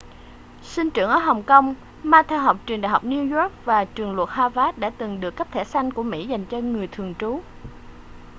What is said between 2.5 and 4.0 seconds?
trường đại học new york và